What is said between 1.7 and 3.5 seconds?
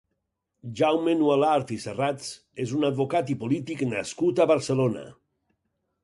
i Serrats és un advocat i